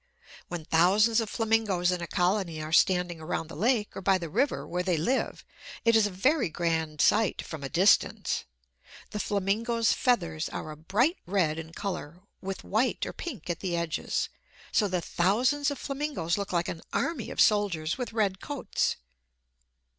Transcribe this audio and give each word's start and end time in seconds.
When 0.47 0.65
thousands 0.65 1.21
of 1.21 1.29
flamingos 1.29 1.91
in 1.91 2.01
a 2.01 2.07
colony 2.07 2.59
are 2.59 2.71
standing 2.73 3.21
around 3.21 3.49
the 3.49 3.55
lake 3.55 3.95
or 3.95 4.01
by 4.01 4.17
the 4.17 4.31
river, 4.31 4.65
where 4.67 4.81
they 4.81 4.97
live, 4.97 5.45
it 5.85 5.95
is 5.95 6.07
a 6.07 6.09
very 6.09 6.49
grand 6.49 7.01
sight 7.01 7.43
from 7.43 7.63
a 7.63 7.69
distance. 7.69 8.45
The 9.11 9.19
flamingo's 9.19 9.93
feathers 9.93 10.49
are 10.49 10.71
a 10.71 10.75
bright 10.75 11.17
red 11.27 11.59
in 11.59 11.71
color, 11.73 12.23
with 12.41 12.63
white 12.63 13.05
or 13.05 13.13
pink 13.13 13.47
at 13.47 13.59
the 13.59 13.75
edges; 13.77 14.29
so 14.71 14.87
the 14.87 15.01
thousands 15.01 15.69
of 15.69 15.77
flamingos 15.77 16.35
look 16.35 16.51
like 16.51 16.67
an 16.67 16.81
army 16.91 17.29
of 17.29 17.39
soldiers 17.39 17.99
with 17.99 18.11
red 18.11 18.39
coats. 18.41 18.95